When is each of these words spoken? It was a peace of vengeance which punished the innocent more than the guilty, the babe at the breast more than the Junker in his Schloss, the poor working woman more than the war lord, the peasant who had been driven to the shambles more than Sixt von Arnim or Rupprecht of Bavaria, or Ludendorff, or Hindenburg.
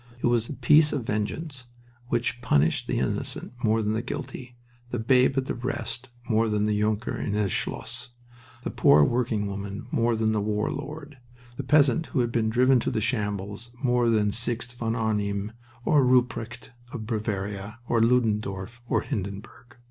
It 0.19 0.25
was 0.25 0.49
a 0.49 0.53
peace 0.53 0.91
of 0.91 1.05
vengeance 1.05 1.67
which 2.07 2.41
punished 2.41 2.87
the 2.87 2.97
innocent 2.97 3.53
more 3.63 3.83
than 3.83 3.93
the 3.93 4.01
guilty, 4.01 4.57
the 4.89 4.97
babe 4.97 5.37
at 5.37 5.45
the 5.45 5.53
breast 5.53 6.09
more 6.27 6.49
than 6.49 6.65
the 6.65 6.79
Junker 6.81 7.15
in 7.15 7.33
his 7.33 7.51
Schloss, 7.51 8.09
the 8.63 8.71
poor 8.71 9.03
working 9.03 9.45
woman 9.45 9.85
more 9.91 10.15
than 10.15 10.31
the 10.31 10.41
war 10.41 10.71
lord, 10.71 11.19
the 11.55 11.61
peasant 11.63 12.07
who 12.07 12.19
had 12.21 12.31
been 12.31 12.49
driven 12.49 12.79
to 12.79 12.89
the 12.89 12.99
shambles 12.99 13.69
more 13.83 14.09
than 14.09 14.31
Sixt 14.31 14.73
von 14.73 14.95
Arnim 14.95 15.51
or 15.85 16.03
Rupprecht 16.03 16.71
of 16.91 17.05
Bavaria, 17.05 17.77
or 17.87 18.01
Ludendorff, 18.01 18.81
or 18.87 19.01
Hindenburg. 19.03 19.75